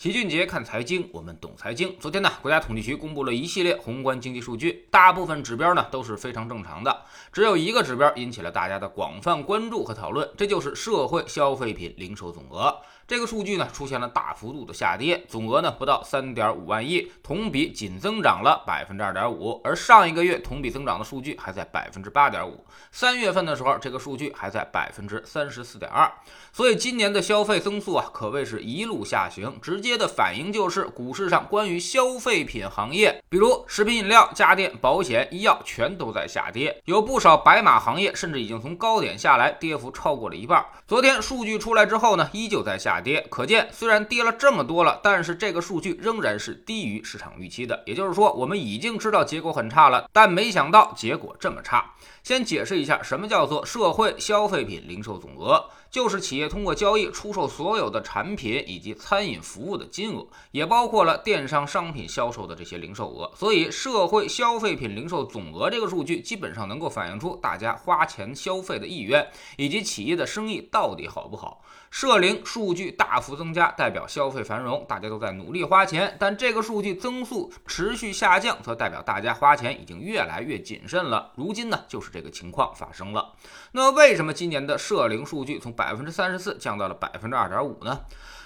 [0.00, 1.94] 齐俊杰看财经，我们懂财经。
[2.00, 12.74] 昨天呢，国家统计局公布了一系列宏观经济数据，大部分指标呢都是非常正常的，只有一个指标引起了大家的广泛关注和讨论，这就是社会消费品零售总额。
[13.06, 19.60] 这个数据呢出现了大幅度的下跌，总额呢不到三点五万亿，同比仅增长了百分之二点五。
[19.64, 26.10] 而上一个月同比增长的数据还在百分之八点五，三月份的时候这个数据还在百分之三十四点二。
[26.52, 40.64] 所以今年的消费增速啊可谓是一路下行，直接的反应就是股市上关于消费品行业，比如食品饮料、家电、保险、医药全都在下跌，有不少白马行业甚至已经从高点下来，跌幅超过了一半。
[40.86, 43.00] 昨天数据出来之后呢，依旧在下。
[43.00, 47.82] 跌，可见虽然跌了这么多了，但是这个数据仍然是低于市场预期的。
[47.86, 51.94] 也就是说，我们已经知道结果很差了，但没想到结果这么差。
[52.22, 63.30] 先解释一下，什么叫做社会消费品零售总额，就是企业通过交易出售所有的产品以及餐饮服务的金额，也包括了电商商品销售的这些零售额。
[63.36, 71.62] 所以，社会消费品零售总额这个数据，基本上能够反映出大家花钱消费的意愿，以及企业的生意到底好不好。
[71.90, 81.32] 社零数据大幅增加，代表消费繁荣，大家都在努力花钱；但这个数据增速持续下降，则代表大家花钱已经越来越谨慎了。
[81.34, 83.32] 如今呢，就是这个情况发生了。
[83.72, 88.00] 那，为什么今年的社零数据从百分之三十四降到了百分之二点五呢？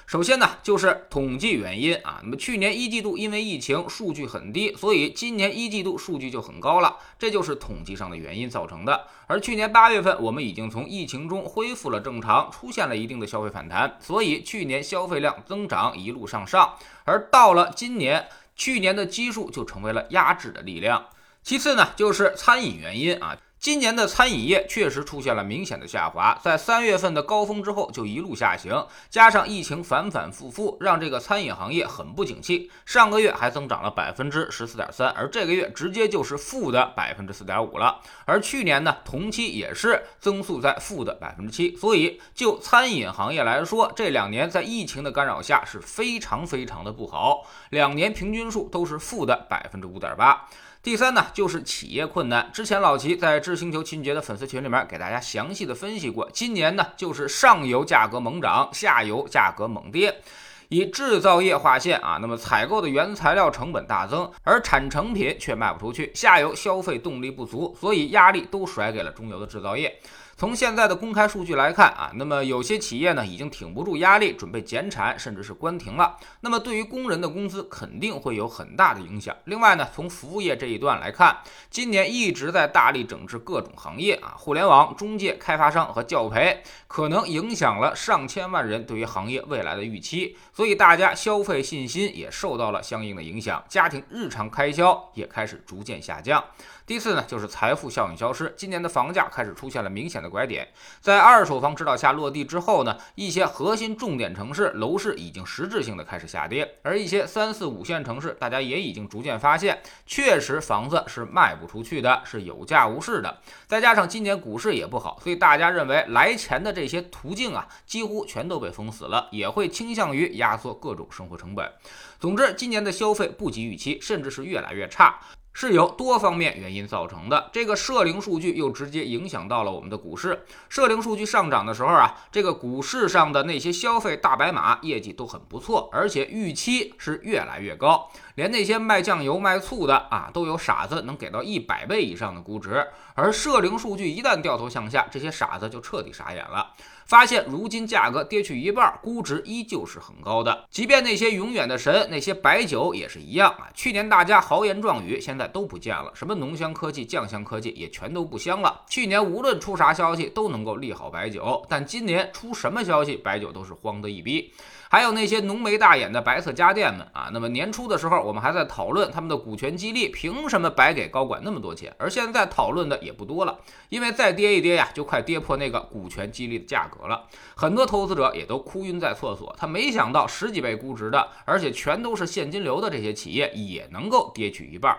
[0.06, 2.20] 首先呢，就是统计原因啊。
[2.22, 9.08] 那么去年一季度因为疫情数据很低，所以今年一季度数据就很高了，这就是统计上的原因造成的。
[9.26, 16.74] 而去年八月份我们已经从疫情中恢复了正常，出现了一定的消费反弹，所以去年消费量增长一路上上。
[17.02, 21.06] 而到了今年，去年的基数就成为了压制的力量。
[21.42, 23.36] 其次呢，就是餐饮原因啊。
[23.64, 32.70] 今年的餐饮业确实出现了明显的下滑，在三月份的高峰之后就一路下行，加上疫情反反复复，让这个餐饮行业很不景气。
[32.84, 38.02] 上个月还增长了百分之十四点三，而这个月直接就是负的百分之四点五了。
[38.26, 41.74] 而去年呢，同期也是增速在负的百分之七。
[41.74, 50.46] 所以就餐饮行业来说，这两年在疫情的干扰下是非常非常的不好，两年平均数都是负的百分之五点八。
[50.84, 52.50] 第三呢，就是企业困难。
[52.52, 60.20] 之前老齐在知星球秦杰的粉丝群里面给大家详细的分析过，今年呢就是上游价格猛涨，下游价格猛跌。
[60.68, 69.98] 以制造业划线啊，那么采购的原材料成本大增，而产成品却卖不出去，下游消费动力不足，所以压力都甩给了中游的制造业。
[70.36, 76.16] 从现在的公开数据来看啊，那么有些企业呢已经挺不住压力，准备减产，甚至是关停了。
[76.40, 79.34] 那么对于工人的工资肯定会有很大的影响。
[79.44, 81.38] 另外呢，从服务业这一段来看，
[81.70, 96.42] 今年一直在大力整治各种行业啊，互联网、中介、开发商和教培，可能影响了上千万人对于行业未来的预期，所以大家消费信心也受到了相应的影响，家庭日常开销也开始逐渐下降。
[96.86, 98.52] 第四呢，就是财富效应消失。
[98.58, 100.66] 今年的房价开始出现了明显的拐点，
[101.00, 113.38] 在二手房指导下落地之后呢，一些核心重点城市楼市已经实质性的开始下跌，而一些三四五线城市，大家也已经逐渐发现，确实房子是卖不出去的，是有价无市的。
[113.66, 121.70] 再加上今年股市也不好，所以大家认为来钱的这些途径啊，几乎全都被封死了，也会倾向于压缩各种生活成本。
[122.18, 125.20] 总之，今年的消费不及预期，甚至是越来越差。
[125.54, 127.48] 是由多方面原因造成的。
[127.52, 130.44] 这个社零数据又直接影响到了我们的股市。
[130.68, 138.10] 社零数据上涨的时候啊，这个股市上的那些消费大白马业绩都很不错，而且预期是越来越高。
[138.34, 142.84] 连那些卖酱油、卖醋的啊，都有傻子能给到一百倍以上的估值。
[143.14, 146.72] 而社零数据一旦掉头向下，这些傻子就彻底傻眼了。
[147.06, 150.64] 发现如今价格跌去一半，估值依旧是很高的。
[150.70, 153.68] 即便那些永远的神，那些白酒也是一样啊。
[153.74, 156.10] 去年大家豪言壮语，现在都不见了。
[156.14, 158.82] 什么浓香科技、酱香科技也全都不香了。
[158.88, 164.52] 去年无论出啥消息都能够利好白酒，但今年出什么消息，白酒都是慌得一逼。
[164.94, 171.92] 还有那些浓眉大眼的白色家电们啊，那么年初的时候我们还在讨论他们的股权激励，凭什么白给高管那么多钱？
[171.98, 173.58] 而现在讨论的也不多了，
[173.88, 177.24] 因为再跌一跌呀，就快跌破那个股权激励的价格了。
[177.56, 184.96] 很多投资者也都哭晕在厕所，他没想到十几倍估值的，而且全都是现金流的这些企业也能够跌去一半。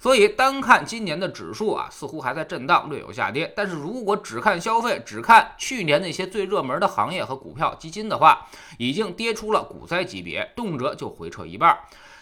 [0.00, 3.52] 所以单看今年的指数啊，似乎还在震荡，略有下跌。
[3.56, 11.76] 但是如果只看消费，只看去年那些最热门的行业和股票基金的话，已经跌出了股灾级别，动辄就回撤一半。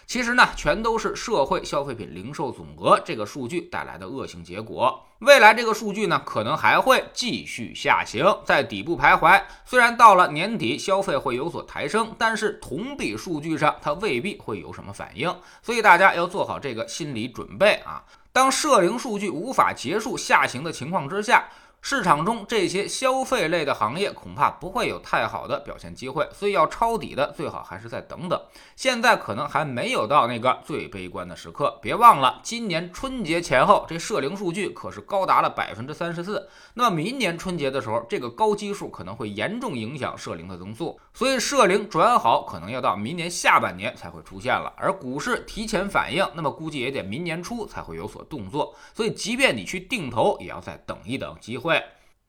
[0.05, 5.01] 其实呢，全都是社会消费品零售总额这个数据带来的恶性结果。
[5.19, 9.41] 未来这个数据呢，可能还会继续下行，在底部徘徊。
[9.63, 18.03] 虽然到了年底消费会有所抬升，但是同比数据上它未必会有什么反应，所以大家要做好这个心理准备啊。
[18.33, 21.47] 当社零数据无法结束下行的情况之下。
[21.85, 28.41] 市场中这些消费类的行业恐怕不会有太好的表现机会，所以要抄底的最好还是再等等。
[28.77, 31.77] 现在可能还没有到那个最悲观的时刻。
[31.81, 36.47] 别忘了，今年春节前后这社零数据可是高达了百分之三十四。
[36.75, 44.71] 那么明年春节的时候，这个高基数可能会严重影响社零的增速，所以社零转好可能要到明年下半年才会出现了。
[44.77, 48.73] 而股市提前反应，那么估计也得明年初才会有所动作。
[48.93, 51.72] 所以即便你去定投，也要再等一等机会。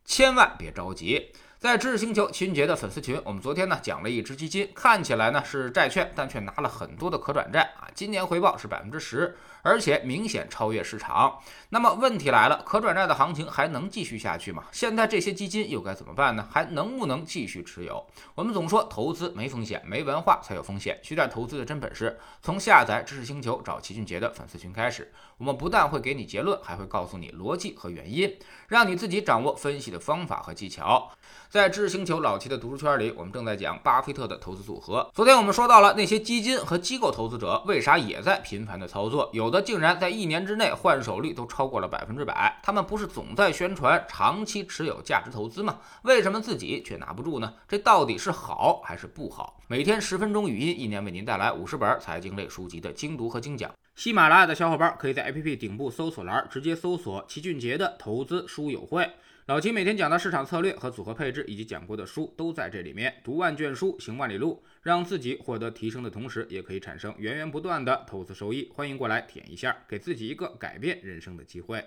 [0.05, 1.33] 千万别着急。
[1.65, 9.35] 在知识星球秦杰的粉丝群，我们昨天呢讲了一只基金，看起来呢是债券，但却拿了很多的可转债啊，今年回报是百分之十。
[9.63, 11.39] 而且明显超越市场。
[11.71, 14.65] 那么问题来了，可转债的行情还能继续下去吗？
[14.73, 16.47] 现在这些基金又该怎么办呢？
[16.53, 18.07] 还能不能继续持有？
[18.35, 21.01] 我们总说投资没风险，没文化才有风险。
[21.03, 25.11] 学点投资的真本事，从下载知识星球找齐俊杰的粉丝群开始。
[25.39, 28.37] 我们不但会给你结论，还会告诉你逻辑和原因，
[28.69, 31.11] 让你自己掌握分析的方法和技巧。
[31.55, 35.09] 在知识星球老齐的读书圈里，我们正在讲巴菲特的投资组合。
[35.15, 42.61] 昨天我们说到了那些基金和机构投资者为啥也在频繁的操作，有的竟然在一年之内换手率都超过了百分之百。
[42.61, 45.79] 他们不是总在宣传长期持有价值投资吗？
[46.03, 47.55] 为什么自己却拿不住呢？
[47.69, 49.61] 这到底是好还是不好？
[49.69, 53.71] 每天十分钟语音，一年为您带来五十本财经类书籍的精读和精讲。
[53.95, 59.09] 喜马拉雅的小伙伴可以在 APP 顶部搜索栏直接搜索齐俊杰的投资书友会。
[59.47, 63.15] 老齐每天讲的市场策略和组合配置，以及讲过的书都在这里面。
[63.23, 68.71] 读万卷书，行万里路，让自己获得提升的同时，也可以产生源源不断的投资收益。
[68.73, 71.85] 欢迎过来舔一下，给自己一个改变人生的机会。